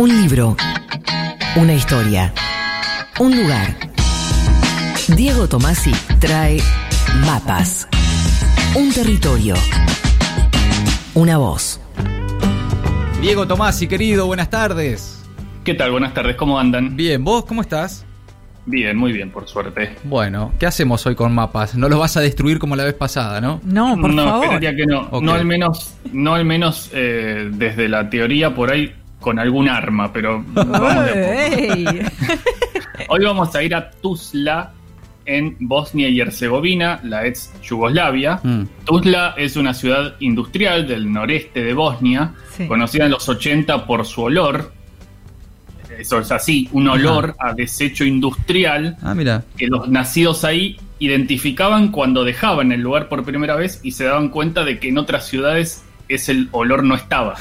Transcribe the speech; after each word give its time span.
Un 0.00 0.08
libro. 0.08 0.56
Una 1.56 1.74
historia. 1.74 2.32
Un 3.18 3.36
lugar. 3.36 3.76
Diego 5.14 5.46
Tomasi 5.46 5.92
trae 6.18 6.56
mapas. 7.26 7.86
Un 8.74 8.90
territorio. 8.94 9.52
Una 11.12 11.36
voz. 11.36 11.82
Diego 13.20 13.46
Tomasi, 13.46 13.88
querido, 13.88 14.24
buenas 14.24 14.48
tardes. 14.48 15.22
¿Qué 15.64 15.74
tal? 15.74 15.90
Buenas 15.90 16.14
tardes, 16.14 16.34
¿cómo 16.36 16.58
andan? 16.58 16.96
Bien, 16.96 17.22
¿vos 17.22 17.44
cómo 17.44 17.60
estás? 17.60 18.06
Bien, 18.64 18.96
muy 18.96 19.12
bien, 19.12 19.30
por 19.30 19.46
suerte. 19.48 19.96
Bueno, 20.04 20.52
¿qué 20.58 20.64
hacemos 20.64 21.04
hoy 21.04 21.14
con 21.14 21.34
mapas? 21.34 21.74
No 21.74 21.90
los 21.90 21.98
vas 21.98 22.16
a 22.16 22.20
destruir 22.22 22.58
como 22.58 22.74
la 22.74 22.84
vez 22.84 22.94
pasada, 22.94 23.42
¿no? 23.42 23.60
No, 23.64 24.00
por 24.00 24.14
no, 24.14 24.24
favor. 24.24 24.44
esperaría 24.44 24.76
que 24.76 24.86
no. 24.86 25.08
Ok. 25.10 25.22
No 25.22 25.32
al 25.34 25.44
menos, 25.44 25.94
no 26.10 26.34
al 26.34 26.46
menos 26.46 26.88
eh, 26.94 27.50
desde 27.52 27.88
la 27.90 28.08
teoría 28.08 28.54
por 28.54 28.70
ahí 28.70 28.94
con 29.20 29.38
algún 29.38 29.68
arma, 29.68 30.12
pero 30.12 30.44
vamos 30.52 31.04
de. 31.06 32.10
Hoy 33.08 33.24
vamos 33.24 33.54
a 33.54 33.62
ir 33.62 33.74
a 33.74 33.90
Tuzla 33.90 34.72
en 35.26 35.56
Bosnia 35.60 36.08
y 36.08 36.20
Herzegovina, 36.20 37.00
la 37.04 37.26
ex 37.26 37.52
Yugoslavia. 37.62 38.40
Mm. 38.42 38.62
Tuzla 38.84 39.34
es 39.36 39.56
una 39.56 39.74
ciudad 39.74 40.14
industrial 40.20 40.86
del 40.88 41.12
noreste 41.12 41.62
de 41.62 41.74
Bosnia, 41.74 42.32
Sí. 42.56 42.66
conocida 42.66 43.04
en 43.04 43.12
los 43.12 43.28
80 43.28 43.86
por 43.86 44.04
su 44.06 44.22
olor. 44.22 44.72
Eso 45.98 46.18
es 46.20 46.32
así, 46.32 46.68
un 46.72 46.88
olor 46.88 47.34
a 47.38 47.52
desecho 47.52 48.04
industrial 48.04 48.96
Ah, 49.02 49.14
mira. 49.14 49.44
que 49.56 49.66
los 49.66 49.88
nacidos 49.88 50.44
ahí 50.44 50.78
identificaban 50.98 51.90
cuando 51.90 52.24
dejaban 52.24 52.72
el 52.72 52.80
lugar 52.80 53.08
por 53.08 53.24
primera 53.24 53.54
vez 53.56 53.80
y 53.82 53.92
se 53.92 54.04
daban 54.04 54.28
cuenta 54.30 54.64
de 54.64 54.78
que 54.78 54.88
en 54.88 54.98
otras 54.98 55.26
ciudades 55.26 55.82
ese 56.14 56.46
olor 56.52 56.82
no 56.84 56.94
estaba. 56.94 57.36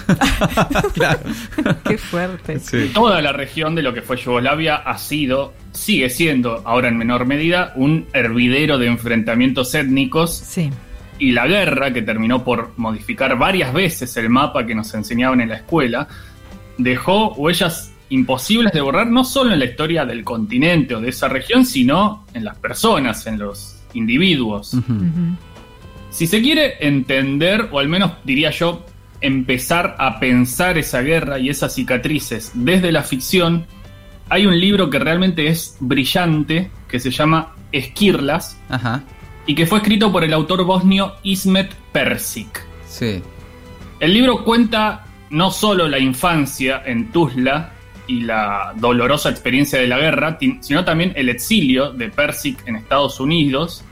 claro. 0.94 1.20
Qué 1.88 1.98
fuerte. 1.98 2.60
Sí. 2.60 2.92
Toda 2.94 3.22
la 3.22 3.32
región 3.32 3.76
de 3.76 3.82
lo 3.82 3.94
que 3.94 4.02
fue 4.02 4.18
Yugoslavia 4.18 4.76
ha 4.78 4.98
sido, 4.98 5.54
sigue 5.72 6.10
siendo, 6.10 6.62
ahora 6.66 6.88
en 6.88 6.98
menor 6.98 7.26
medida, 7.26 7.74
un 7.76 8.06
hervidero 8.14 8.78
de 8.78 8.88
enfrentamientos 8.88 9.74
étnicos 9.76 10.34
Sí. 10.36 10.70
y 11.18 11.32
la 11.32 11.48
guerra, 11.48 11.92
que 11.92 12.02
terminó 12.02 12.44
por 12.44 12.72
modificar 12.78 13.38
varias 13.38 13.74
veces 13.74 14.16
el 14.18 14.30
mapa 14.30 14.66
que 14.66 14.76
nos 14.76 14.94
enseñaban 14.94 15.42
en 15.42 15.50
la 15.50 15.56
escuela, 15.56 16.08
dejó 16.78 17.34
huellas 17.34 17.92
imposibles 18.12 18.72
de 18.74 18.82
borrar 18.82 19.08
no 19.08 19.24
solo 19.24 19.54
en 19.54 19.60
la 19.60 19.66
historia 19.66 20.06
del 20.06 20.24
continente 20.24 20.96
o 20.96 21.02
de 21.02 21.10
esa 21.10 21.28
región, 21.28 21.66
sino 21.66 22.26
en 22.34 22.44
las 22.44 22.58
personas, 22.58 23.28
en 23.28 23.38
los 23.38 23.76
individuos. 23.94 24.76
Si 26.10 26.28
se 26.28 26.42
quiere 26.42 26.76
entender, 26.80 27.70
o 27.72 27.80
al 27.80 27.88
menos 27.88 28.14
diría 28.24 28.52
yo, 28.52 28.86
empezar 29.22 29.96
a 30.00 30.20
pensar 30.20 30.78
esa 30.78 31.02
guerra 31.02 31.40
y 31.40 31.50
esas 31.50 31.76
cicatrices 31.76 32.52
desde 32.54 32.92
la 32.92 33.04
ficción, 33.04 33.66
hay 34.30 34.46
un 34.46 34.60
libro 34.60 34.90
que 34.90 35.00
realmente 35.00 35.48
es 35.48 35.78
brillante, 35.80 36.72
que 36.88 37.00
se 37.00 37.12
llama 37.12 37.54
Esquirlas, 37.72 38.60
Ajá. 38.70 39.04
y 39.46 39.56
que 39.56 39.66
fue 39.66 39.80
escrito 39.80 40.12
por 40.12 40.24
el 40.24 40.34
autor 40.34 40.64
bosnio 40.64 41.14
Ismet 41.24 41.74
Persic. 41.92 42.64
Sí. 42.88 43.22
El 44.00 44.14
libro 44.14 44.44
cuenta 44.44 45.06
no 45.30 45.52
solo 45.52 45.88
la 45.88 46.00
infancia 46.00 46.82
en 46.86 47.12
Tuzla 47.12 47.74
y 48.08 48.22
la 48.22 48.74
dolorosa 48.76 49.30
experiencia 49.30 49.80
de 49.80 49.88
la 49.88 50.00
guerra, 50.00 50.38
sino 50.62 50.84
también 50.84 51.14
el 51.16 51.30
exilio 51.30 51.92
de 51.92 52.10
Persic 52.10 52.68
en 52.68 52.76
Estados 52.76 53.20
Unidos. 53.20 53.84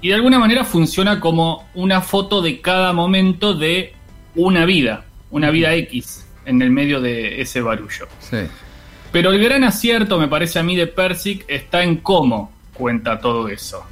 Y 0.00 0.08
de 0.08 0.14
alguna 0.14 0.38
manera 0.38 0.64
funciona 0.64 1.18
como 1.20 1.68
una 1.74 2.00
foto 2.00 2.40
de 2.40 2.60
cada 2.60 2.92
momento 2.92 3.54
de 3.54 3.94
una 4.36 4.64
vida, 4.64 5.04
una 5.30 5.50
vida 5.50 5.74
X 5.74 6.26
en 6.46 6.62
el 6.62 6.70
medio 6.70 7.00
de 7.00 7.40
ese 7.40 7.60
barullo. 7.60 8.06
Sí. 8.20 8.38
Pero 9.10 9.32
el 9.32 9.42
gran 9.42 9.64
acierto, 9.64 10.18
me 10.18 10.28
parece 10.28 10.58
a 10.58 10.62
mí, 10.62 10.76
de 10.76 10.86
Persic 10.86 11.44
está 11.48 11.82
en 11.82 11.96
cómo 11.96 12.52
cuenta 12.74 13.18
todo 13.18 13.48
eso. 13.48 13.84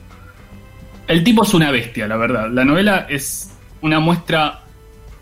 El 1.09 1.25
tipo 1.25 1.43
es 1.43 1.55
una 1.55 1.71
bestia, 1.71 2.07
la 2.07 2.17
verdad. 2.17 2.51
La 2.51 2.65
novela 2.65 3.07
es 3.09 3.53
una 3.81 3.99
muestra 4.01 4.61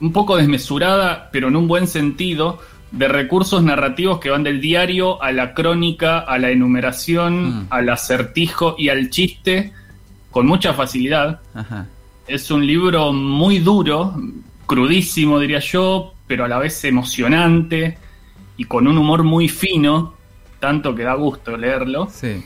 un 0.01 0.13
poco 0.13 0.37
desmesurada, 0.37 1.31
pero 1.33 1.49
en 1.49 1.57
un 1.57 1.67
buen 1.69 1.87
sentido, 1.87 2.61
de 2.91 3.09
recursos 3.09 3.63
narrativos 3.63 4.21
que 4.21 4.31
van 4.31 4.45
del 4.45 4.61
diario 4.61 5.21
a 5.23 5.33
la 5.33 5.53
crónica, 5.55 6.21
a 6.21 6.39
la 6.39 6.51
enumeración, 6.51 7.63
Mm. 7.63 7.67
al 7.71 7.89
acertijo 7.89 8.77
y 8.79 8.89
al 8.89 9.11
chiste, 9.11 9.73
con 10.35 10.47
mucha 10.47 10.75
facilidad. 10.75 11.41
Ajá. 11.55 11.87
Es 12.27 12.51
un 12.51 12.67
libro 12.67 13.13
muy 13.13 13.61
duro, 13.61 14.21
crudísimo 14.67 15.39
diría 15.39 15.61
yo, 15.61 16.13
pero 16.27 16.45
a 16.45 16.49
la 16.49 16.59
vez 16.59 16.85
emocionante 16.85 17.97
y 18.57 18.65
con 18.65 18.89
un 18.89 18.99
humor 18.99 19.23
muy 19.23 19.49
fino, 19.49 20.15
tanto 20.59 20.93
que 20.93 21.05
da 21.05 21.15
gusto 21.15 21.57
leerlo. 21.57 22.09
Sí. 22.13 22.43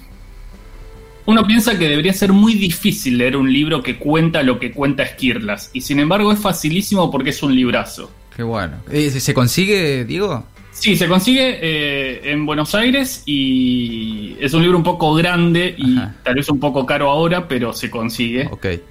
Uno 1.25 1.47
piensa 1.47 1.79
que 1.79 1.89
debería 1.89 2.13
ser 2.13 2.35
muy 2.35 2.57
difícil 2.57 3.17
leer 3.17 3.39
un 3.39 3.51
libro 3.51 3.83
que 3.83 3.97
cuenta 3.97 4.43
lo 4.43 4.59
que 4.59 4.71
cuenta 4.71 5.05
Esquirlas, 5.05 5.71
y 5.73 5.81
sin 5.81 5.99
embargo 5.99 6.31
es 6.31 6.39
facilísimo 6.39 7.11
porque 7.11 7.31
es 7.31 7.43
un 7.43 7.55
librazo. 7.55 8.11
Qué 8.37 8.43
bueno. 8.43 8.77
Eh, 8.91 9.09
¿Se 9.09 9.33
consigue, 9.33 10.05
Diego? 10.05 10.45
Sí, 10.79 10.97
se 10.97 11.09
consigue 11.09 11.59
eh, 11.61 12.31
en 12.31 12.47
Buenos 12.47 12.73
Aires 12.75 13.25
y 13.27 14.37
es 14.39 14.55
un 14.55 14.63
libro 14.63 14.79
un 14.79 14.85
poco 14.85 15.13
grande 15.15 15.75
y 15.77 15.99
Ajá. 15.99 16.15
tal 16.23 16.37
vez 16.37 16.49
un 16.49 16.61
poco 16.61 16.87
caro 16.87 17.11
ahora, 17.11 17.49
pero 17.49 17.73
se 17.73 17.91
consigue. 17.91 18.47
Ok. 18.51 18.65
Eh, 18.65 18.83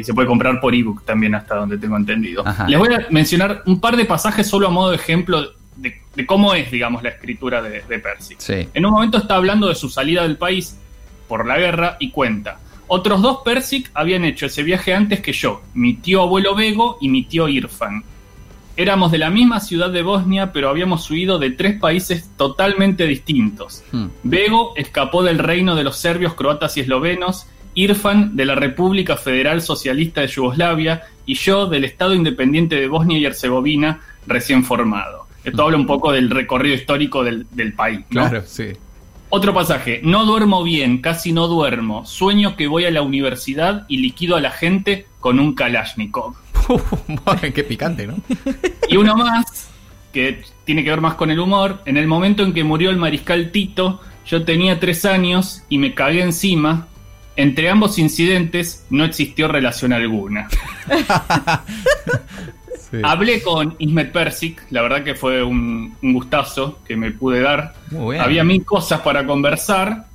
y 0.00 0.04
se 0.04 0.12
puede 0.12 0.28
comprar 0.28 0.60
por 0.60 0.74
ebook 0.74 1.02
también, 1.04 1.34
hasta 1.34 1.54
donde 1.54 1.78
tengo 1.78 1.96
entendido. 1.96 2.46
Ajá. 2.46 2.68
Les 2.68 2.78
voy 2.78 2.92
a 2.92 3.06
mencionar 3.10 3.62
un 3.64 3.80
par 3.80 3.96
de 3.96 4.04
pasajes 4.04 4.46
solo 4.46 4.66
a 4.66 4.70
modo 4.70 4.90
de 4.90 4.96
ejemplo 4.96 5.52
de, 5.76 5.94
de 6.14 6.26
cómo 6.26 6.52
es, 6.52 6.70
digamos, 6.70 7.02
la 7.02 7.08
escritura 7.08 7.62
de, 7.62 7.82
de 7.88 7.98
Percy. 7.98 8.34
Sí. 8.36 8.68
En 8.74 8.84
un 8.84 8.92
momento 8.92 9.16
está 9.16 9.36
hablando 9.36 9.68
de 9.68 9.74
su 9.74 9.88
salida 9.88 10.22
del 10.24 10.36
país 10.36 10.78
por 11.26 11.46
la 11.46 11.58
guerra 11.58 11.96
y 12.00 12.10
cuenta. 12.10 12.60
Otros 12.86 13.22
dos 13.22 13.38
Persic 13.44 13.90
habían 13.94 14.24
hecho 14.24 14.46
ese 14.46 14.62
viaje 14.62 14.92
antes 14.92 15.20
que 15.20 15.32
yo, 15.32 15.62
mi 15.74 15.94
tío 15.94 16.20
abuelo 16.22 16.54
Bego 16.54 16.98
y 17.00 17.08
mi 17.08 17.24
tío 17.24 17.48
Irfan. 17.48 18.02
Éramos 18.80 19.12
de 19.12 19.18
la 19.18 19.28
misma 19.28 19.60
ciudad 19.60 19.90
de 19.90 20.00
Bosnia, 20.00 20.52
pero 20.54 20.70
habíamos 20.70 21.10
huido 21.10 21.38
de 21.38 21.50
tres 21.50 21.78
países 21.78 22.30
totalmente 22.38 23.06
distintos. 23.06 23.84
Hmm. 23.92 24.06
Bego 24.22 24.72
escapó 24.74 25.22
del 25.22 25.38
reino 25.38 25.76
de 25.76 25.84
los 25.84 25.98
serbios, 25.98 26.32
croatas 26.32 26.78
y 26.78 26.80
eslovenos, 26.80 27.46
Irfan 27.74 28.36
de 28.36 28.46
la 28.46 28.54
República 28.54 29.18
Federal 29.18 29.60
Socialista 29.60 30.22
de 30.22 30.28
Yugoslavia 30.28 31.02
y 31.26 31.34
yo 31.34 31.66
del 31.66 31.84
Estado 31.84 32.14
Independiente 32.14 32.76
de 32.76 32.88
Bosnia 32.88 33.18
y 33.18 33.26
Herzegovina 33.26 34.00
recién 34.26 34.64
formado. 34.64 35.26
Esto 35.44 35.62
habla 35.62 35.76
un 35.76 35.86
poco 35.86 36.12
del 36.12 36.30
recorrido 36.30 36.74
histórico 36.74 37.22
del, 37.22 37.46
del 37.50 37.74
país. 37.74 38.00
¿no? 38.08 38.30
Claro, 38.30 38.44
sí. 38.46 38.68
Otro 39.28 39.52
pasaje, 39.52 40.00
no 40.02 40.24
duermo 40.24 40.64
bien, 40.64 41.02
casi 41.02 41.34
no 41.34 41.48
duermo, 41.48 42.06
sueño 42.06 42.56
que 42.56 42.66
voy 42.66 42.86
a 42.86 42.90
la 42.90 43.02
universidad 43.02 43.84
y 43.88 43.98
liquido 43.98 44.36
a 44.36 44.40
la 44.40 44.50
gente 44.50 45.06
con 45.20 45.38
un 45.38 45.54
Kalashnikov. 45.54 46.34
Qué 47.54 47.64
picante, 47.64 48.06
¿no? 48.06 48.16
Y 48.88 48.96
uno 48.96 49.16
más, 49.16 49.68
que 50.12 50.42
tiene 50.64 50.84
que 50.84 50.90
ver 50.90 51.00
más 51.00 51.14
con 51.14 51.30
el 51.30 51.40
humor, 51.40 51.80
en 51.86 51.96
el 51.96 52.06
momento 52.06 52.42
en 52.42 52.52
que 52.52 52.64
murió 52.64 52.90
el 52.90 52.96
mariscal 52.96 53.50
Tito, 53.50 54.00
yo 54.26 54.44
tenía 54.44 54.78
tres 54.78 55.04
años 55.04 55.62
y 55.68 55.78
me 55.78 55.94
cagué 55.94 56.22
encima. 56.22 56.86
Entre 57.36 57.70
ambos 57.70 57.98
incidentes 57.98 58.86
no 58.90 59.04
existió 59.04 59.48
relación 59.48 59.92
alguna. 59.92 60.48
Sí. 62.90 62.96
Hablé 63.04 63.40
con 63.40 63.76
Ismet 63.78 64.10
Persic, 64.10 64.64
la 64.70 64.82
verdad 64.82 65.04
que 65.04 65.14
fue 65.14 65.44
un, 65.44 65.96
un 66.02 66.12
gustazo 66.12 66.80
que 66.84 66.96
me 66.96 67.12
pude 67.12 67.40
dar. 67.40 67.74
Muy 67.92 68.16
bien. 68.16 68.24
Había 68.24 68.42
mil 68.42 68.64
cosas 68.64 69.00
para 69.02 69.24
conversar, 69.24 70.06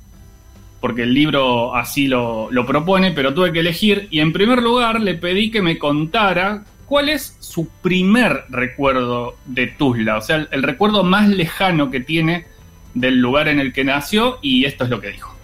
porque 0.80 1.02
el 1.02 1.14
libro 1.14 1.74
así 1.74 2.06
lo, 2.06 2.50
lo 2.50 2.66
propone, 2.66 3.12
pero 3.12 3.34
tuve 3.34 3.52
que 3.52 3.60
elegir. 3.60 4.08
Y 4.10 4.20
en 4.20 4.32
primer 4.32 4.62
lugar 4.62 5.00
le 5.00 5.14
pedí 5.14 5.50
que 5.50 5.62
me 5.62 5.78
contara 5.78 6.64
cuál 6.86 7.08
es 7.08 7.36
su 7.40 7.68
primer 7.82 8.44
recuerdo 8.48 9.36
de 9.46 9.66
Tuzla, 9.66 10.18
o 10.18 10.20
sea, 10.20 10.36
el, 10.36 10.48
el 10.52 10.62
recuerdo 10.62 11.02
más 11.02 11.28
lejano 11.28 11.90
que 11.90 12.00
tiene 12.00 12.46
del 12.94 13.18
lugar 13.18 13.48
en 13.48 13.60
el 13.60 13.72
que 13.72 13.84
nació, 13.84 14.38
y 14.40 14.64
esto 14.64 14.84
es 14.84 14.90
lo 14.90 15.00
que 15.00 15.08
dijo. 15.08 15.35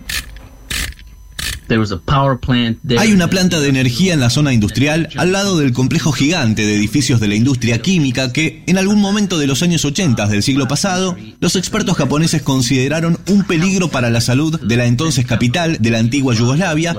Hay 2.99 3.13
una 3.13 3.29
planta 3.29 3.61
de 3.61 3.69
energía 3.69 4.15
en 4.15 4.21
la 4.21 4.31
zona 4.31 4.53
industrial 4.53 5.09
al 5.17 5.33
lado 5.33 5.59
del 5.59 5.73
complejo 5.73 6.13
gigante 6.13 6.65
de 6.67 6.75
edificios 6.75 7.21
de 7.21 7.29
la 7.29 7.35
industria 7.35 7.81
química 7.81 8.33
que, 8.33 8.63
en 8.67 8.79
algún 8.79 9.01
momento 9.01 9.39
de 9.39 9.47
los 9.47 9.63
años 9.63 9.85
80 9.85 10.27
del 10.27 10.43
siglo 10.43 10.69
pasado, 10.69 11.17
los 11.41 11.57
expertos 11.57 11.97
japoneses 11.97 12.43
consideraron 12.43 13.19
un 13.29 13.45
peligro 13.45 13.89
para 13.89 14.11
la 14.11 14.21
salud 14.21 14.61
de 14.61 14.77
la 14.77 14.87
entonces 14.87 15.27
capital 15.27 15.79
de 15.81 15.91
la 15.91 15.99
antigua 15.99 16.35
Yugoslavia 16.35 16.95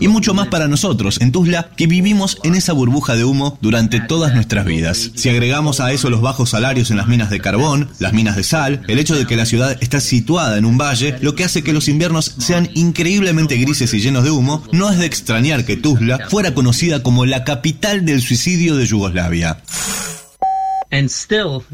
y 0.00 0.08
mucho 0.08 0.34
más 0.34 0.48
para 0.48 0.68
nosotros 0.68 1.20
en 1.20 1.32
Tuzla 1.32 1.70
que 1.76 1.86
vivimos 1.86 2.38
en 2.44 2.54
esa 2.54 2.72
burbuja 2.72 3.16
de 3.16 3.24
humo 3.24 3.58
durante 3.60 4.00
todas 4.00 4.34
nuestras 4.34 4.64
vidas. 4.64 5.12
Si 5.14 5.28
agregamos 5.28 5.80
a 5.80 5.92
eso 5.92 6.10
los 6.10 6.20
bajos 6.20 6.50
salarios 6.50 6.90
en 6.90 6.96
las 6.96 7.08
minas 7.08 7.30
de 7.30 7.40
carbón, 7.40 7.88
las 7.98 8.12
minas 8.12 8.36
de 8.36 8.42
sal, 8.42 8.82
el 8.88 8.98
hecho 8.98 9.16
de 9.16 9.26
que 9.26 9.36
la 9.36 9.46
ciudad 9.46 9.76
está 9.80 10.00
situada 10.00 10.58
en 10.58 10.64
un 10.64 10.78
valle, 10.78 11.16
lo 11.20 11.34
que 11.34 11.44
hace 11.44 11.62
que 11.62 11.72
los 11.72 11.88
inviernos 11.88 12.34
sean 12.38 12.68
increíblemente 12.74 13.56
grises 13.68 13.92
y 13.92 14.00
llenos 14.00 14.24
de 14.24 14.30
humo, 14.30 14.64
no 14.72 14.90
es 14.90 14.96
de 14.96 15.04
extrañar 15.04 15.66
que 15.66 15.76
Tuzla 15.76 16.26
fuera 16.30 16.54
conocida 16.54 17.02
como 17.02 17.26
la 17.26 17.44
capital 17.44 18.06
del 18.06 18.22
suicidio 18.22 18.76
de 18.76 18.86
Yugoslavia. 18.86 19.58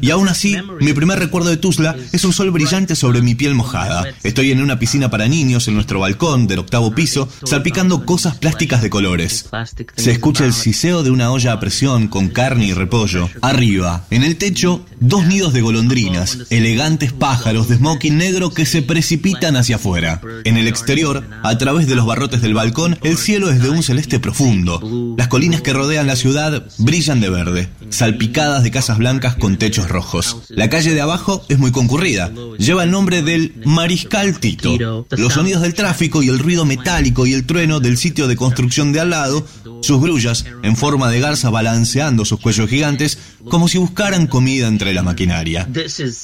Y 0.01 0.09
aún 0.11 0.27
así, 0.27 0.57
mi 0.81 0.91
primer 0.91 1.19
recuerdo 1.19 1.49
de 1.49 1.55
Tuzla 1.55 1.95
es 2.11 2.25
un 2.25 2.33
sol 2.33 2.51
brillante 2.51 2.95
sobre 2.95 3.21
mi 3.21 3.33
piel 3.33 3.55
mojada. 3.55 4.05
Estoy 4.23 4.51
en 4.51 4.61
una 4.61 4.77
piscina 4.77 5.09
para 5.09 5.27
niños 5.29 5.67
en 5.69 5.75
nuestro 5.75 6.01
balcón 6.01 6.47
del 6.47 6.59
octavo 6.59 6.93
piso, 6.93 7.29
salpicando 7.45 8.05
cosas 8.05 8.35
plásticas 8.35 8.81
de 8.81 8.89
colores. 8.89 9.49
Se 9.95 10.11
escucha 10.11 10.43
el 10.43 10.53
siseo 10.53 11.01
de 11.01 11.11
una 11.11 11.31
olla 11.31 11.53
a 11.53 11.59
presión 11.61 12.09
con 12.09 12.27
carne 12.27 12.65
y 12.65 12.73
repollo. 12.73 13.29
Arriba, 13.41 14.05
en 14.09 14.23
el 14.23 14.35
techo, 14.35 14.85
dos 14.99 15.25
nidos 15.25 15.53
de 15.53 15.61
golondrinas, 15.61 16.39
elegantes 16.49 17.13
pájaros 17.13 17.69
de 17.69 17.77
smoking 17.77 18.17
negro 18.17 18.49
que 18.49 18.65
se 18.65 18.81
precipitan 18.81 19.55
hacia 19.55 19.77
afuera. 19.77 20.19
En 20.43 20.57
el 20.57 20.67
exterior, 20.67 21.25
a 21.41 21.57
través 21.57 21.87
de 21.87 21.95
los 21.95 22.05
barrotes 22.05 22.41
del 22.41 22.53
balcón, 22.53 22.99
el 23.01 23.17
cielo 23.17 23.49
es 23.49 23.61
de 23.61 23.69
un 23.69 23.81
celeste 23.81 24.19
profundo. 24.19 24.81
Las 25.17 25.29
colinas 25.29 25.61
que 25.61 25.71
rodean 25.71 26.07
la 26.07 26.17
ciudad 26.17 26.65
brillan 26.79 27.21
de 27.21 27.29
verde, 27.29 27.69
salpicadas 27.89 28.63
de 28.63 28.71
casas 28.71 28.97
blancas 28.97 29.04
con 29.37 29.57
techos 29.57 29.87
rojos. 29.87 30.37
La 30.49 30.67
calle 30.67 30.95
de 30.95 31.01
abajo 31.01 31.45
es 31.47 31.59
muy 31.59 31.71
concurrida. 31.71 32.31
Lleva 32.57 32.83
el 32.83 32.89
nombre 32.89 33.21
del 33.21 33.53
Mariscal 33.63 34.39
Tito. 34.39 35.05
Los 35.11 35.33
sonidos 35.33 35.61
del 35.61 35.75
tráfico 35.75 36.23
y 36.23 36.29
el 36.29 36.39
ruido 36.39 36.65
metálico 36.65 37.27
y 37.27 37.33
el 37.33 37.45
trueno 37.45 37.79
del 37.79 37.97
sitio 37.97 38.27
de 38.27 38.35
construcción 38.35 38.93
de 38.93 39.01
al 39.01 39.11
lado, 39.11 39.45
sus 39.83 40.01
grullas, 40.01 40.45
en 40.63 40.75
forma 40.75 41.11
de 41.11 41.19
garza 41.19 41.51
balanceando 41.51 42.25
sus 42.25 42.39
cuellos 42.39 42.67
gigantes, 42.67 43.19
como 43.47 43.67
si 43.67 43.77
buscaran 43.77 44.25
comida 44.25 44.67
entre 44.67 44.91
la 44.91 45.03
maquinaria. 45.03 45.69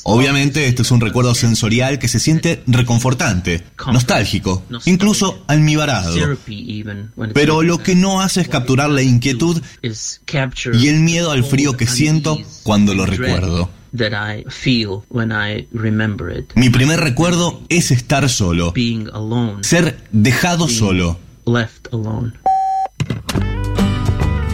Obviamente, 0.03 0.65
este 0.65 0.81
es 0.81 0.89
un 0.89 1.01
recuerdo 1.01 1.35
sensorial 1.35 1.99
que 1.99 2.07
se 2.07 2.19
siente 2.19 2.63
reconfortante, 2.65 3.63
nostálgico, 3.85 4.63
incluso 4.85 5.43
almibarado. 5.47 6.15
Pero 7.35 7.61
lo 7.61 7.77
que 7.77 7.93
no 7.93 8.21
hace 8.21 8.41
es 8.41 8.47
capturar 8.47 8.89
la 8.89 9.03
inquietud 9.03 9.61
y 9.83 10.87
el 10.87 10.99
miedo 11.01 11.29
al 11.29 11.43
frío 11.43 11.77
que 11.77 11.85
siento 11.85 12.31
unease 12.31 12.70
cuando 12.71 12.93
lo 12.93 13.05
recuerdo. 13.05 13.69
that 13.97 14.13
I 14.13 14.45
feel 14.49 15.01
when 15.09 15.33
I 15.33 15.67
remember 15.73 16.31
it. 16.33 16.49
Mi 16.55 16.69
primer 16.69 17.01
recuerdo 17.01 17.59
es 17.67 17.91
estar 17.91 18.29
solo, 18.29 18.71
Being 18.71 19.09
alone, 19.11 19.61
ser 19.61 19.97
dejado 20.13 20.69
solo. 20.69 21.19
left 21.45 21.93
alone. 21.93 22.31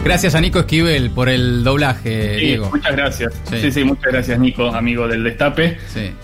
Gracias 0.02 0.34
a 0.34 0.40
Nico 0.40 0.58
Esquivel 0.58 1.10
por 1.10 1.28
el 1.28 1.62
doblaje, 1.62 2.40
Sí, 2.40 2.46
Diego. 2.46 2.70
muchas 2.72 2.96
gracias. 2.96 3.34
Sí. 3.48 3.56
Sí. 3.60 3.70
sí, 3.70 3.84
muchas 3.84 4.10
gracias, 4.12 4.36
Nico, 4.40 4.66
amigo 4.74 5.06
del 5.06 5.22
Destape. 5.22 5.78
Sí. 5.94 6.00
Eh, 6.00 6.14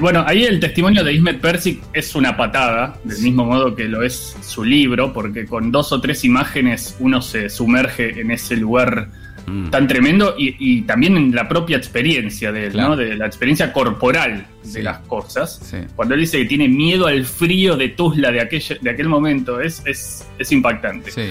bueno, 0.00 0.24
ahí 0.26 0.44
el 0.44 0.58
testimonio 0.58 1.04
de 1.04 1.12
Ismet 1.12 1.38
Persic 1.38 1.82
es 1.92 2.14
una 2.14 2.34
patada, 2.34 2.96
del 3.04 3.18
mismo 3.20 3.44
modo 3.44 3.74
que 3.74 3.84
lo 3.88 4.02
es 4.02 4.36
su 4.40 4.64
libro, 4.64 5.12
porque 5.12 5.44
con 5.44 5.70
dos 5.70 5.92
o 5.92 6.00
tres 6.00 6.24
imágenes 6.24 6.96
uno 6.98 7.20
se 7.20 7.50
sumerge 7.50 8.18
en 8.20 8.30
ese 8.30 8.56
lugar 8.56 9.10
Mm. 9.46 9.70
tan 9.70 9.88
tremendo 9.88 10.34
y, 10.38 10.54
y 10.58 10.82
también 10.82 11.16
en 11.16 11.34
la 11.34 11.48
propia 11.48 11.76
experiencia 11.76 12.52
de 12.52 12.66
él, 12.66 12.72
Claro. 12.72 12.90
¿no? 12.90 12.96
De 12.96 13.16
la 13.16 13.26
experiencia 13.26 13.72
corporal 13.72 14.46
de 14.64 14.82
las 14.82 14.98
cosas. 15.00 15.60
Sí. 15.64 15.78
Cuando 15.96 16.14
él 16.14 16.20
dice 16.20 16.38
que 16.38 16.44
tiene 16.44 16.68
miedo 16.68 17.06
al 17.06 17.24
frío 17.24 17.76
de 17.76 17.88
Tuzla 17.88 18.30
de, 18.30 18.40
aquella, 18.40 18.76
de 18.80 18.90
aquel 18.90 19.08
momento, 19.08 19.60
es, 19.60 19.82
es, 19.86 20.26
es 20.38 20.52
impactante. 20.52 21.10
Sí. 21.10 21.30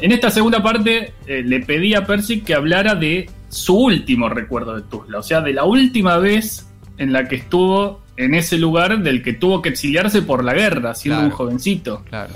En 0.00 0.12
esta 0.12 0.30
segunda 0.30 0.62
parte 0.62 1.12
eh, 1.26 1.42
le 1.44 1.60
pedí 1.60 1.94
a 1.94 2.04
Persic 2.06 2.44
que 2.44 2.54
hablara 2.54 2.94
de 2.94 3.28
su 3.48 3.76
último 3.76 4.28
recuerdo 4.28 4.74
de 4.74 4.82
Tuzla, 4.82 5.18
o 5.18 5.22
sea, 5.22 5.40
de 5.42 5.52
la 5.52 5.64
última 5.64 6.16
vez 6.18 6.66
en 6.98 7.12
la 7.12 7.28
que 7.28 7.36
estuvo 7.36 8.00
en 8.16 8.34
ese 8.34 8.58
lugar 8.58 8.98
del 9.02 9.22
que 9.22 9.32
tuvo 9.34 9.62
que 9.62 9.68
exiliarse 9.68 10.22
por 10.22 10.42
la 10.44 10.54
guerra, 10.54 10.94
siendo 10.94 11.18
Claro. 11.20 11.30
un 11.30 11.36
jovencito. 11.36 12.02
Claro. 12.08 12.32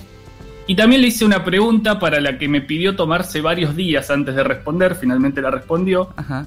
Y 0.67 0.75
también 0.75 1.01
le 1.01 1.09
hice 1.09 1.25
una 1.25 1.45
pregunta 1.45 1.99
para 1.99 2.21
la 2.21 2.39
que 2.39 2.49
me 2.49 2.61
pidió 2.61 2.97
tomarse 2.97 3.41
varios 3.41 3.77
días 3.77 4.11
antes 4.11 4.35
de 4.35 4.43
responder, 4.43 4.97
finalmente 4.97 5.41
la 5.41 5.51
respondió, 5.51 6.13
Ajá. 6.17 6.47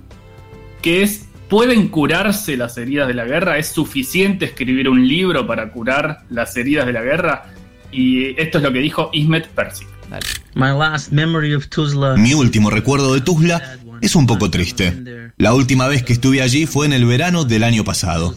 que 0.81 1.03
es, 1.03 1.29
¿pueden 1.47 1.87
curarse 1.87 2.57
las 2.57 2.77
heridas 2.77 3.07
de 3.07 3.13
la 3.13 3.25
guerra? 3.25 3.57
¿Es 3.57 3.69
suficiente 3.69 4.45
escribir 4.45 4.89
un 4.89 5.07
libro 5.07 5.47
para 5.47 5.71
curar 5.71 6.23
las 6.29 6.55
heridas 6.57 6.85
de 6.85 6.93
la 6.93 7.01
guerra? 7.01 7.45
Y 7.91 8.39
esto 8.39 8.57
es 8.57 8.63
lo 8.63 8.73
que 8.73 8.79
dijo 8.79 9.09
Ismet 9.13 9.47
Persic. 9.47 9.87
Dale. 10.09 10.25
My 10.53 10.77
last 10.77 11.11
memory 11.11 11.53
of 11.53 11.67
Tuzla. 11.69 12.15
Mi 12.17 12.33
último 12.33 12.69
recuerdo 12.69 13.13
de 13.13 13.21
Tuzla 13.21 13.77
es 14.01 14.15
un 14.15 14.27
poco 14.27 14.49
triste. 14.49 15.28
La 15.39 15.53
última 15.53 15.87
vez 15.87 16.03
que 16.03 16.11
estuve 16.11 16.41
allí 16.41 16.65
fue 16.65 16.85
en 16.85 16.91
el 16.91 17.05
verano 17.05 17.45
del 17.45 17.63
año 17.63 17.85
pasado. 17.85 18.35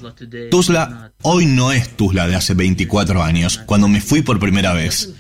Tuzla 0.53 1.11
hoy 1.23 1.47
no 1.47 1.73
es 1.73 1.97
Tuzla 1.97 2.29
de 2.29 2.37
hace 2.37 2.55
24 2.55 3.25
años, 3.25 3.61
cuando 3.67 3.89
me 3.89 4.01
fui 4.01 4.23
por 4.23 4.39
primera 4.39 4.73
vez. 4.73 5.13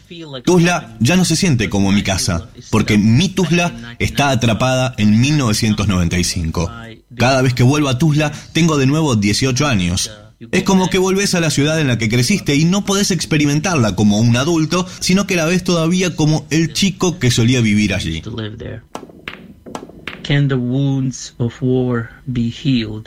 Tuzla 0.45 0.97
ya 1.01 1.17
no 1.17 1.25
se 1.25 1.35
siente 1.35 1.69
como 1.69 1.91
mi 1.91 2.05
casa, 2.05 2.49
porque 2.71 2.99
mi 2.99 3.31
Tuzla 3.31 3.97
está 3.99 4.31
atrapada 4.31 4.95
en 4.97 5.21
1995. 5.21 6.71
Cada 7.17 7.43
vez 7.43 7.53
que 7.53 7.65
vuelvo 7.65 7.89
a 7.89 7.99
Tuzla 7.99 8.31
tengo 8.53 8.79
de 8.79 8.87
nuevo 8.87 9.17
18 9.17 9.67
años. 9.67 10.13
Es 10.53 10.63
como 10.63 10.89
que 10.89 10.99
volvés 10.99 11.35
a 11.35 11.41
la 11.41 11.51
ciudad 11.51 11.81
en 11.81 11.89
la 11.89 11.99
que 11.99 12.09
creciste 12.09 12.55
y 12.55 12.65
no 12.65 12.85
podés 12.85 13.11
experimentarla 13.11 13.97
como 13.97 14.21
un 14.21 14.37
adulto, 14.37 14.87
sino 15.01 15.27
que 15.27 15.35
la 15.35 15.47
ves 15.47 15.65
todavía 15.65 16.15
como 16.15 16.47
el 16.51 16.73
chico 16.75 17.19
que 17.19 17.33
solía 17.33 17.61
vivir 17.61 17.93
allí. 17.93 18.23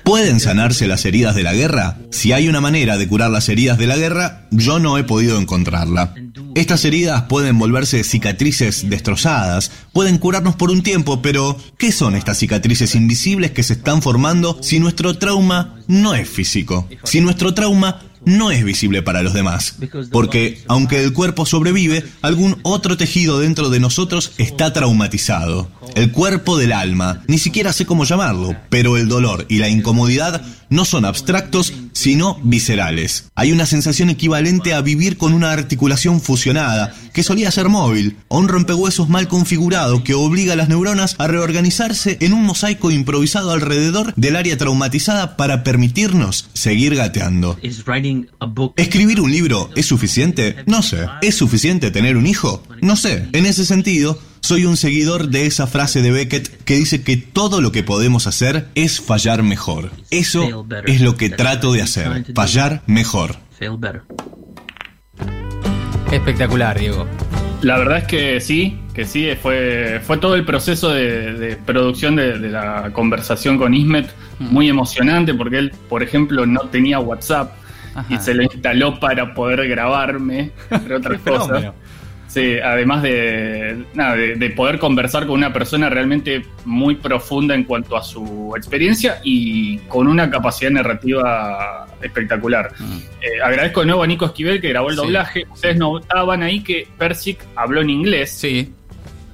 ¿Pueden 0.04 0.40
sanarse 0.40 0.88
las 0.88 1.06
heridas 1.06 1.36
de 1.36 1.44
la 1.44 1.54
guerra? 1.54 1.98
Si 2.12 2.32
hay 2.32 2.48
una 2.48 2.62
manera 2.62 2.98
de 2.98 3.08
curar 3.08 3.32
las 3.32 3.50
heridas 3.50 3.78
de 3.78 3.88
la 3.88 3.98
guerra, 3.98 4.48
yo 4.52 4.80
no 4.80 4.98
he 4.98 5.04
podido 5.04 5.40
encontrarla. 5.40 6.14
Estas 6.56 6.86
heridas 6.86 7.24
pueden 7.24 7.58
volverse 7.58 8.04
cicatrices 8.04 8.90
destrozadas, 8.90 9.72
pueden 9.94 10.18
curarnos 10.18 10.56
por 10.56 10.72
un 10.72 10.84
tiempo, 10.84 11.22
pero 11.22 11.58
¿qué 11.78 11.92
son 11.92 12.16
estas 12.16 12.38
cicatrices 12.38 12.96
invisibles 12.96 13.52
que 13.52 13.64
se 13.64 13.74
están 13.74 14.02
formando 14.02 14.58
si 14.62 14.80
nuestro 14.80 15.18
trauma 15.18 15.76
no 15.88 16.14
es 16.14 16.30
físico? 16.30 16.88
Si 17.04 17.22
nuestro 17.22 17.54
trauma 17.54 18.02
no 18.26 18.52
es 18.52 18.64
visible 18.64 19.02
para 19.02 19.24
los 19.24 19.34
demás. 19.34 19.76
Porque, 20.12 20.64
aunque 20.68 21.04
el 21.04 21.14
cuerpo 21.14 21.46
sobrevive, 21.46 22.04
algún 22.22 22.58
otro 22.64 22.98
tejido 22.98 23.40
dentro 23.40 23.70
de 23.70 23.80
nosotros 23.80 24.32
está 24.38 24.74
traumatizado. 24.74 25.70
El 25.96 26.12
cuerpo 26.12 26.58
del 26.58 26.74
alma, 26.74 27.24
ni 27.28 27.38
siquiera 27.38 27.72
sé 27.74 27.86
cómo 27.86 28.04
llamarlo, 28.04 28.56
pero 28.70 28.98
el 28.98 29.08
dolor 29.08 29.46
y 29.50 29.60
la 29.60 29.70
incomodidad 29.70 30.42
no 30.70 30.86
son 30.86 31.06
abstractos, 31.06 31.74
sino 31.94 32.40
viscerales. 32.44 33.30
Hay 33.36 33.52
una 33.52 33.66
sensación 33.66 34.10
equivalente 34.10 34.74
a 34.74 34.82
vivir 34.82 35.18
con 35.18 35.34
una 35.34 35.52
articulación 35.52 36.22
fusionada, 36.22 36.94
que 37.14 37.24
solía 37.24 37.52
ser 37.52 37.70
móvil, 37.70 38.18
o 38.28 38.40
un 38.40 38.48
rompehuesos 38.48 39.10
mal 39.10 39.28
configurado 39.28 40.04
que 40.04 40.14
obliga 40.14 40.54
a 40.54 40.56
las 40.56 40.70
neuronas 40.70 41.16
a 41.18 41.28
reorganizarse 41.28 42.18
en 42.22 42.34
un 42.34 42.44
mosaico 42.44 42.92
improvisado 42.92 43.52
alrededor 43.52 44.14
del 44.16 44.36
área 44.36 44.58
traumatizada 44.58 45.38
para 45.38 45.64
permitirnos 45.64 46.50
seguir 46.54 46.96
gateando. 46.96 47.58
¿Escribir 48.76 49.22
un 49.22 49.32
libro 49.32 49.70
es 49.76 49.86
suficiente? 49.86 50.58
No 50.66 50.82
sé. 50.82 51.08
¿Es 51.22 51.36
suficiente 51.36 51.92
tener 51.92 52.18
un 52.18 52.28
hijo? 52.28 52.64
No 52.82 52.96
sé. 52.96 53.30
En 53.34 53.46
ese 53.46 53.66
sentido, 53.66 54.20
soy 54.46 54.66
un 54.66 54.78
seguidor 54.78 55.30
de 55.30 55.48
esa 55.48 55.66
frase 55.66 56.04
de 56.04 56.12
Beckett 56.12 56.64
que 56.66 56.76
dice 56.76 57.04
que 57.04 57.18
todo 57.18 57.62
lo 57.62 57.72
que 57.72 57.82
podemos 57.82 58.28
hacer 58.28 58.68
es 58.76 59.02
fallar 59.02 59.42
mejor. 59.42 59.90
Eso 60.12 60.68
es 60.86 61.02
lo 61.02 61.18
que 61.18 61.32
trato 61.32 61.74
de 61.74 61.82
hacer. 61.82 62.32
Fallar 62.36 62.84
mejor. 62.86 63.38
fail 63.58 63.78
better? 63.78 64.04
Espectacular, 66.12 66.80
Diego. 66.80 67.08
La 67.64 67.80
verdad 67.80 67.98
es 67.98 68.04
que 68.04 68.40
sí, 68.40 68.80
que 68.94 69.06
sí, 69.06 69.28
fue, 69.42 70.00
fue 70.06 70.18
todo 70.20 70.36
el 70.36 70.46
proceso 70.46 70.90
de, 70.90 71.34
de 71.34 71.56
producción 71.56 72.16
de, 72.16 72.38
de 72.38 72.50
la 72.50 72.92
conversación 72.94 73.58
con 73.58 73.74
Ismet 73.74 74.08
muy 74.38 74.70
emocionante 74.70 75.34
porque 75.34 75.58
él, 75.58 75.72
por 75.90 76.04
ejemplo, 76.04 76.46
no 76.46 76.62
tenía 76.70 77.00
WhatsApp 77.00 77.52
Ajá. 77.96 78.14
y 78.14 78.18
se 78.20 78.36
lo 78.36 78.44
instaló 78.44 79.00
para 79.00 79.34
poder 79.34 79.68
grabarme, 79.68 80.52
entre 80.70 80.96
otras 80.98 81.20
cosas. 81.22 81.74
Sí, 82.36 82.60
además 82.62 83.02
de, 83.02 83.86
nada, 83.94 84.18
de, 84.18 84.36
de 84.36 84.50
poder 84.50 84.78
conversar 84.78 85.26
con 85.26 85.38
una 85.38 85.54
persona 85.54 85.90
realmente 85.90 86.46
muy 86.66 86.96
profunda 86.96 87.56
en 87.56 87.64
cuanto 87.64 87.96
a 87.96 88.04
su 88.04 88.52
experiencia 88.58 89.22
y 89.24 89.78
con 89.88 90.06
una 90.10 90.30
capacidad 90.30 90.70
narrativa 90.70 91.88
espectacular. 92.02 92.74
Eh, 93.22 93.42
agradezco 93.42 93.80
de 93.80 93.86
nuevo 93.86 94.04
a 94.04 94.08
Nico 94.08 94.26
Esquivel 94.26 94.60
que 94.60 94.68
grabó 94.68 94.90
el 94.90 94.96
Sí. 94.98 95.02
doblaje. 95.02 95.46
Ustedes 95.50 95.78
notaban 95.78 96.44
ahí 96.44 96.60
que 96.62 96.86
Persic 96.98 97.40
habló 97.56 97.80
en 97.80 97.90
inglés. 97.90 98.32
Sí. 98.32 98.70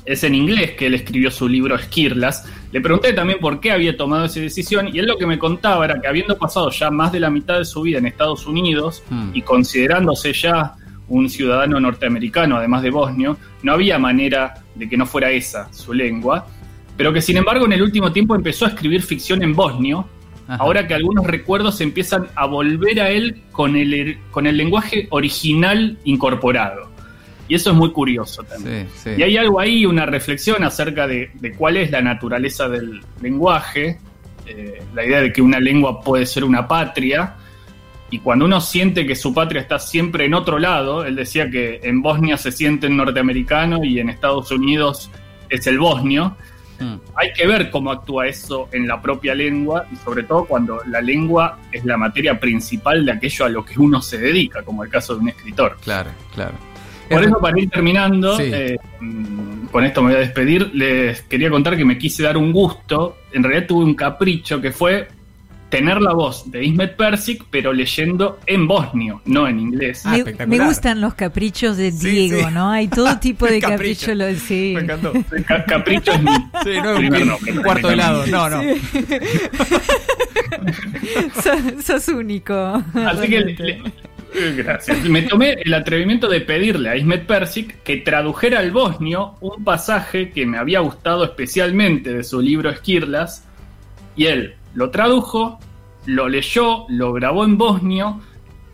Es 0.06 0.24
en 0.24 0.36
inglés 0.36 0.72
que 0.72 0.86
él 0.86 0.94
escribió 0.94 1.32
su 1.32 1.50
libro 1.50 1.76
Esquirlas. 1.76 2.48
Le 2.72 2.82
pregunté 2.82 3.14
también 3.14 3.40
por 3.40 3.60
qué 3.60 3.72
había 3.72 3.98
tomado 3.98 4.26
esa 4.26 4.40
decisión 4.42 4.90
y 4.96 5.00
él 5.00 5.08
lo 5.08 5.18
que 5.18 5.26
me 5.26 5.40
contaba 5.40 5.86
era 5.86 6.00
que 6.00 6.08
habiendo 6.08 6.38
pasado 6.38 6.70
ya 6.70 6.92
más 6.92 7.12
de 7.12 7.20
la 7.20 7.32
mitad 7.32 7.58
de 7.58 7.66
su 7.66 7.82
vida 7.82 7.98
en 7.98 8.06
Estados 8.06 8.46
Unidos 8.46 9.04
Hmm. 9.10 9.32
y 9.34 9.42
considerándose 9.42 10.34
ya 10.34 10.74
un 11.12 11.30
ciudadano 11.30 11.80
norteamericano, 11.80 12.58
además 12.58 12.84
de 12.84 12.90
bosnio, 12.90 13.38
no 13.64 13.74
había 13.74 14.00
manera 14.00 14.56
de 14.76 14.90
que 14.90 14.98
no 14.98 15.06
fuera 15.06 15.32
esa 15.32 15.72
su 15.74 15.94
lengua, 15.94 16.48
pero 16.98 17.14
que 17.14 17.22
sin 17.22 17.38
embargo 17.38 17.66
en 17.66 17.74
el 17.74 17.82
último 17.82 18.12
tiempo 18.12 18.36
empezó 18.36 18.66
a 18.66 18.70
escribir 18.70 19.02
ficción 19.02 19.44
en 19.44 19.54
bosnio, 19.54 20.08
Ajá. 20.48 20.64
ahora 20.64 20.88
que 20.88 20.94
algunos 20.94 21.26
recuerdos 21.26 21.82
empiezan 21.82 22.28
a 22.36 22.46
volver 22.46 23.02
a 23.02 23.10
él 23.10 23.42
con 23.52 23.76
el, 23.76 24.18
con 24.32 24.48
el 24.48 24.58
lenguaje 24.58 25.08
original 25.12 25.98
incorporado. 26.04 26.90
Y 27.48 27.56
eso 27.56 27.72
es 27.72 27.76
muy 27.76 27.92
curioso 27.92 28.44
también. 28.44 28.88
Sí, 28.96 29.10
sí. 29.10 29.10
Y 29.18 29.24
hay 29.24 29.36
algo 29.36 29.60
ahí, 29.60 29.86
una 29.86 30.06
reflexión 30.06 30.64
acerca 30.64 31.06
de, 31.06 31.32
de 31.34 31.52
cuál 31.54 31.76
es 31.76 31.92
la 31.92 32.02
naturaleza 32.02 32.70
del 32.70 33.02
lenguaje 33.22 34.00
eh, 34.48 34.82
la 34.94 35.06
idea 35.06 35.22
de 35.22 35.32
que 35.32 35.42
una 35.42 35.60
lengua 35.60 36.02
puede 36.02 36.26
ser 36.26 36.44
una 36.44 36.68
patria. 36.68 37.36
Y 38.12 38.20
cuando 38.20 38.46
uno 38.46 38.60
siente 38.62 39.08
que 39.08 39.16
su 39.16 39.34
patria 39.34 39.62
está 39.62 39.80
siempre 39.80 40.26
en 40.26 40.34
otro 40.34 40.60
lado, 40.60 41.06
él 41.06 41.16
decía 41.16 41.50
que 41.50 41.80
en 41.82 42.02
Bosnia 42.02 42.38
se 42.38 42.52
siente 42.52 42.88
el 42.88 42.96
norteamericano 42.98 43.84
y 43.84 44.00
en 44.00 44.10
Estados 44.10 44.52
Unidos 44.52 45.10
es 45.50 45.66
el 45.66 45.80
bosnio. 45.80 46.36
Mm. 46.80 46.96
Hay 47.16 47.32
que 47.34 47.48
ver 47.48 47.70
cómo 47.70 47.90
actúa 47.90 48.28
eso 48.28 48.68
en 48.74 48.86
la 48.88 49.02
propia 49.02 49.34
lengua 49.34 49.86
y 49.92 49.96
sobre 49.96 50.24
todo 50.24 50.44
cuando 50.46 50.82
la 50.88 51.00
lengua 51.00 51.58
es 51.72 51.86
la 51.86 51.96
materia 51.96 52.38
principal 52.40 53.06
de 53.06 53.14
aquello 53.14 53.46
a 53.46 53.50
lo 53.50 53.64
que 53.64 53.80
uno 53.80 54.02
se 54.02 54.18
dedica, 54.18 54.62
como 54.64 54.84
el 54.84 54.90
caso 54.90 55.16
de 55.16 55.22
un 55.22 55.30
escritor. 55.30 55.78
Claro, 55.82 56.10
claro. 56.34 56.56
Por 57.10 57.22
Es- 57.22 57.28
eso, 57.28 57.40
para 57.40 57.60
ir 57.60 57.70
terminando, 57.70 58.36
Sí. 58.38 58.44
eh, 58.54 58.78
con 59.72 59.84
esto 59.86 60.02
me 60.02 60.10
voy 60.10 60.18
a 60.18 60.20
despedir, 60.20 60.70
les 60.74 61.22
quería 61.24 61.50
contar 61.50 61.78
que 61.78 61.86
me 61.86 61.98
quise 61.98 62.24
dar 62.24 62.36
un 62.38 62.52
gusto, 62.52 63.18
en 63.32 63.44
realidad 63.44 63.68
tuve 63.68 63.86
un 63.86 63.94
capricho 63.96 64.60
que 64.60 64.72
fue 64.72 65.08
tener 65.72 66.00
la 66.02 66.14
voz 66.14 66.52
de 66.52 66.64
Ismet 66.66 66.96
Persic, 66.96 67.46
pero 67.50 67.74
leyendo 67.74 68.38
en 68.46 68.68
bosnio, 68.68 69.22
no 69.26 69.48
en 69.48 69.60
inglés. 69.60 70.04
Ah, 70.06 70.12
me, 70.12 70.18
espectacular. 70.20 70.60
me 70.60 70.66
gustan 70.68 71.02
los 71.02 71.16
caprichos 71.16 71.78
de 71.78 71.92
Diego, 71.92 72.48
sí. 72.48 72.54
¿no? 72.54 72.70
Hay 72.70 72.88
todo 72.90 73.18
tipo 73.20 73.48
de 73.48 73.60
Capricho. 73.60 74.08
capricho. 74.08 74.16
lo, 74.16 74.36
sí. 74.38 74.74
Me 74.76 74.82
encantó. 74.82 75.14
Ca- 75.48 75.66
Capricho 75.66 76.12
es 76.12 76.22
mi 76.22 76.30
Sí, 76.64 76.80
no, 76.84 76.96
primer 76.98 77.22
un, 77.24 77.28
nombre, 77.30 77.52
un 77.54 77.64
cuarto 77.64 77.88
de 77.88 77.96
lado. 77.96 78.28
No, 78.28 78.50
no. 78.50 78.62
sos, 81.42 81.86
sos 81.86 82.08
único. 82.10 82.54
Así 82.94 83.28
que 83.30 83.40
le- 83.40 83.82
eh, 84.34 84.54
gracias. 84.56 85.04
Me 85.06 85.24
tomé 85.24 85.54
el 85.64 85.74
atrevimiento 85.74 86.30
de 86.30 86.42
pedirle 86.42 86.90
a 86.90 86.96
Ismet 86.96 87.26
Persic 87.26 87.84
que 87.84 87.98
tradujera 87.98 88.60
al 88.60 88.72
bosnio 88.72 89.36
un 89.42 89.64
pasaje 89.64 90.30
que 90.30 90.46
me 90.46 90.58
había 90.58 90.80
gustado 90.80 91.24
especialmente 91.26 92.14
de 92.14 92.24
su 92.24 92.40
libro 92.42 92.70
Esquirlas 92.70 93.44
y 94.16 94.26
él 94.28 94.56
lo 94.74 94.90
tradujo, 94.90 95.60
lo 96.06 96.28
leyó, 96.30 96.86
lo 96.90 97.14
grabó 97.14 97.44
en 97.46 97.58
bosnio 97.58 98.22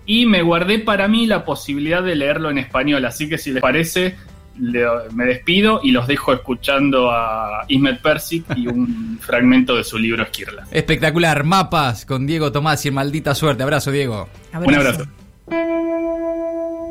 y 0.05 0.25
me 0.25 0.41
guardé 0.41 0.79
para 0.79 1.07
mí 1.07 1.25
la 1.27 1.43
posibilidad 1.43 2.01
de 2.03 2.15
leerlo 2.15 2.49
en 2.49 2.57
español. 2.57 3.03
Así 3.05 3.27
que 3.27 3.37
si 3.37 3.51
les 3.51 3.61
parece, 3.61 4.15
le- 4.59 4.85
me 5.13 5.25
despido 5.25 5.81
y 5.83 5.91
los 5.91 6.07
dejo 6.07 6.33
escuchando 6.33 7.11
a 7.11 7.65
Ismet 7.67 8.01
Persic 8.01 8.45
y 8.55 8.67
un 8.67 9.17
fragmento 9.21 9.75
de 9.75 9.83
su 9.83 9.97
libro 9.97 10.23
Esquirlas. 10.23 10.67
Espectacular. 10.71 11.43
Mapas 11.43 12.05
con 12.05 12.25
Diego 12.25 12.51
Tomás 12.51 12.85
y 12.85 12.87
en 12.87 12.93
maldita 12.93 13.35
suerte. 13.35 13.63
Abrazo, 13.63 13.91
Diego. 13.91 14.29
Un 14.53 14.73
abrazo. 14.75 15.03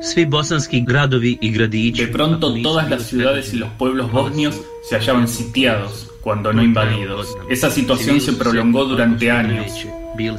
Svi 0.03 0.25
bosanski 0.27 0.85
gradovi 0.87 1.39
i 1.41 1.51
gradići 1.51 2.05
De 2.07 2.13
pronto 2.13 2.53
todas 2.63 2.89
las 2.91 3.03
ciudades 3.09 3.55
y 3.55 3.57
los 3.57 3.71
pueblos 3.79 4.13
bosnios 4.13 4.61
se 4.89 4.97
hallaban 4.97 5.27
sitiados, 5.27 6.11
cuando 6.27 6.53
no 6.53 6.61
invadidos. 6.61 7.39
Esa 7.49 7.71
situación 7.71 8.21
se 8.21 8.33
prolongó 8.33 8.85
durante 8.85 9.31
años. 9.31 9.87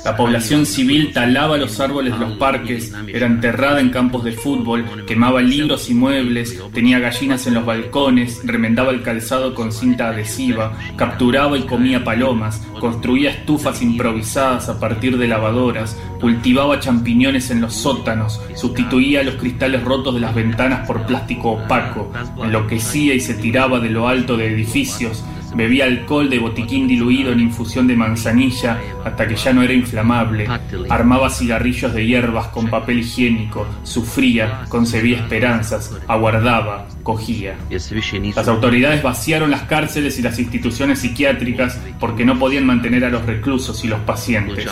La 0.04 0.18
población 0.18 0.66
civil 0.66 1.14
talaba 1.14 1.56
los 1.56 1.80
árboles 1.80 2.12
de 2.12 2.20
los 2.20 2.34
parques, 2.34 2.94
era 3.08 3.26
enterrada 3.26 3.80
en 3.80 3.90
campos 3.90 4.26
de 4.26 4.34
fútbol, 4.34 4.84
quemaba 5.06 5.42
libros 5.42 5.90
y 5.90 5.94
muebles, 5.94 6.62
tenía 6.74 7.00
gallinas 7.00 7.48
en 7.48 7.54
los 7.54 7.66
balcones, 7.66 8.42
remendaba 8.44 8.92
el 8.92 9.02
calzado 9.02 9.56
con 9.56 9.72
cinta 9.72 10.10
adhesiva, 10.10 10.78
capturaba 10.98 11.58
y 11.58 11.62
comía 11.62 12.04
palomas, 12.04 12.62
construía 12.82 13.30
estufas 13.30 13.82
improvisadas 13.82 14.68
a 14.68 14.82
partir 14.82 15.18
de 15.18 15.30
lavadoras, 15.30 15.98
cultivaba 16.20 16.82
champiñones 16.82 17.50
en 17.50 17.62
los 17.62 17.74
sótanos, 17.74 18.42
sustituía 18.56 19.24
los 19.24 19.36
cristales 19.36 19.86
rotos 19.86 20.16
de 20.16 20.20
las 20.20 20.36
ventanas 20.36 20.86
por 20.86 21.06
plástico 21.06 21.52
opaco, 21.52 22.12
enloquecía 22.44 23.14
y 23.14 23.22
se 23.22 23.36
tiraba 23.36 23.80
de 23.80 23.92
lo 23.92 24.10
alto 24.10 24.36
de 24.36 24.48
edificios, 24.48 25.24
Bebía 25.56 25.86
alcohol 25.86 26.30
de 26.30 26.40
botiquín 26.40 26.88
diluido 26.88 27.32
en 27.32 27.40
infusión 27.40 27.88
de 27.88 27.96
manzanilla 27.96 28.80
hasta 29.04 29.28
que 29.28 29.36
ya 29.36 29.54
no 29.54 29.64
era 29.64 29.74
inflamable. 29.74 30.48
Armaba 30.90 31.30
cigarrillos 31.30 31.94
de 31.94 32.06
hierbas 32.06 32.48
con 32.48 32.70
papel 32.70 33.00
higiénico. 33.00 33.66
Sufría, 33.84 34.66
concebía 34.70 35.18
esperanzas, 35.18 35.98
aguardaba, 36.08 36.88
cogía. 37.04 37.56
Las 37.70 38.48
autoridades 38.48 39.02
vaciaron 39.02 39.52
las 39.52 39.64
cárceles 39.64 40.20
y 40.20 40.22
las 40.22 40.40
instituciones 40.40 41.00
psiquiátricas 41.00 41.80
porque 42.00 42.26
no 42.26 42.38
podían 42.38 42.66
mantener 42.66 43.06
a 43.06 43.10
los 43.10 43.26
reclusos 43.26 43.84
y 43.84 43.88
los 43.88 44.02
pacientes. 44.02 44.68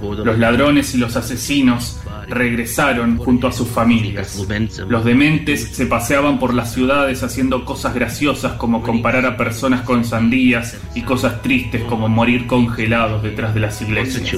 Los 0.00 0.38
ladrones 0.38 0.94
y 0.94 0.98
los 0.98 1.16
asesinos 1.16 2.00
regresaron 2.30 3.16
junto 3.16 3.46
a 3.46 3.52
sus 3.52 3.68
familias. 3.68 4.46
Los 4.88 5.04
dementes 5.04 5.68
se 5.72 5.86
paseaban 5.86 6.38
por 6.38 6.54
las 6.54 6.72
ciudades 6.72 7.22
haciendo 7.22 7.64
cosas 7.64 7.94
graciosas 7.94 8.52
como 8.52 8.82
comparar 8.82 9.26
a 9.26 9.36
personas 9.36 9.82
con 9.82 10.04
sandías 10.04 10.78
y 10.94 11.02
cosas 11.02 11.42
tristes 11.42 11.82
como 11.84 12.08
morir 12.08 12.46
congelados 12.46 13.22
detrás 13.22 13.54
de 13.54 13.60
las 13.60 13.80
iglesias. 13.82 14.36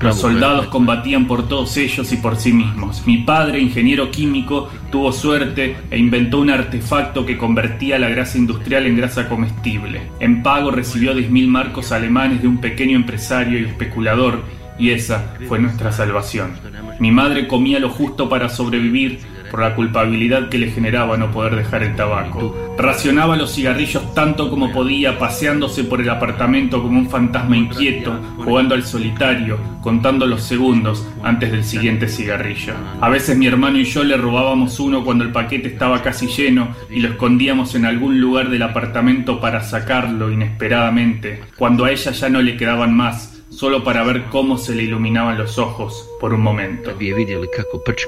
Los 0.00 0.18
soldados 0.18 0.68
combatían 0.68 1.26
por 1.26 1.48
todos 1.48 1.76
ellos 1.76 2.10
y 2.12 2.16
por 2.16 2.36
sí 2.36 2.52
mismos. 2.52 3.06
Mi 3.06 3.18
padre, 3.18 3.60
ingeniero 3.60 4.10
químico, 4.10 4.70
tuvo 4.90 5.12
suerte 5.12 5.76
e 5.90 5.98
inventó 5.98 6.40
un 6.40 6.50
artefacto 6.50 7.26
que 7.26 7.36
convertía 7.36 7.98
la 7.98 8.08
grasa 8.08 8.38
industrial 8.38 8.86
en 8.86 8.96
grasa 8.96 9.28
comestible. 9.28 10.02
En 10.20 10.42
pago 10.42 10.70
recibió 10.70 11.14
10.000 11.14 11.46
marcos 11.46 11.92
alemanes 11.92 12.40
de 12.40 12.48
un 12.48 12.58
pequeño 12.58 12.96
empresario 12.96 13.58
y 13.58 13.64
especulador, 13.64 14.42
y 14.78 14.90
esa 14.90 15.34
fue 15.48 15.58
nuestra 15.58 15.92
salvación. 15.92 16.52
Mi 17.00 17.10
madre 17.10 17.46
comía 17.46 17.78
lo 17.78 17.90
justo 17.90 18.28
para 18.28 18.48
sobrevivir 18.48 19.20
por 19.50 19.60
la 19.60 19.74
culpabilidad 19.74 20.48
que 20.48 20.58
le 20.58 20.70
generaba 20.70 21.16
no 21.16 21.30
poder 21.30 21.56
dejar 21.56 21.82
el 21.82 21.96
tabaco. 21.96 22.74
Racionaba 22.78 23.36
los 23.36 23.54
cigarrillos 23.54 24.14
tanto 24.14 24.50
como 24.50 24.72
podía, 24.72 25.18
paseándose 25.18 25.84
por 25.84 26.00
el 26.00 26.10
apartamento 26.10 26.82
como 26.82 26.98
un 26.98 27.10
fantasma 27.10 27.56
inquieto, 27.56 28.20
jugando 28.36 28.74
al 28.74 28.84
solitario, 28.84 29.58
contando 29.80 30.26
los 30.26 30.42
segundos 30.42 31.06
antes 31.22 31.50
del 31.50 31.64
siguiente 31.64 32.08
cigarrillo. 32.08 32.74
A 33.00 33.08
veces 33.08 33.36
mi 33.36 33.46
hermano 33.46 33.78
y 33.78 33.84
yo 33.84 34.04
le 34.04 34.16
robábamos 34.16 34.78
uno 34.80 35.04
cuando 35.04 35.24
el 35.24 35.32
paquete 35.32 35.68
estaba 35.68 36.02
casi 36.02 36.26
lleno 36.26 36.68
y 36.90 37.00
lo 37.00 37.08
escondíamos 37.08 37.74
en 37.74 37.84
algún 37.84 38.20
lugar 38.20 38.50
del 38.50 38.62
apartamento 38.62 39.40
para 39.40 39.62
sacarlo 39.62 40.30
inesperadamente, 40.30 41.40
cuando 41.56 41.84
a 41.84 41.90
ella 41.90 42.12
ya 42.12 42.28
no 42.28 42.42
le 42.42 42.56
quedaban 42.56 42.94
más, 42.94 43.37
solo 43.58 43.82
para 43.82 44.04
ver 44.04 44.26
cómo 44.26 44.56
se 44.56 44.72
le 44.72 44.84
iluminaban 44.84 45.36
los 45.36 45.58
ojos 45.58 46.08
por 46.20 46.32
un 46.32 46.42
momento. 46.42 46.94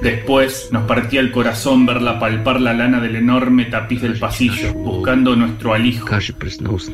Después 0.00 0.68
nos 0.70 0.84
partía 0.84 1.20
el 1.20 1.32
corazón 1.32 1.86
verla 1.86 2.20
palpar 2.20 2.60
la 2.60 2.72
lana 2.72 3.00
del 3.00 3.16
enorme 3.16 3.64
tapiz 3.64 4.00
del 4.00 4.16
pasillo, 4.16 4.72
buscando 4.74 5.34
nuestro 5.34 5.74
alijo, 5.74 6.06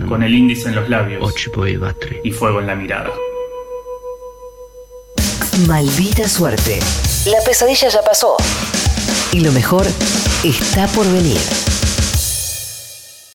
con 0.08 0.22
el 0.22 0.34
índice 0.34 0.70
en 0.70 0.76
los 0.76 0.88
labios 0.88 1.34
y 2.24 2.30
fuego 2.30 2.60
en 2.60 2.66
la 2.66 2.74
mirada. 2.74 3.10
Maldita 5.68 6.26
suerte. 6.26 6.80
La 7.26 7.38
pesadilla 7.44 7.88
ya 7.88 8.02
pasó. 8.02 8.36
Y 9.32 9.40
lo 9.40 9.52
mejor 9.52 9.86
está 10.44 10.86
por 10.88 11.04
venir. 11.12 11.40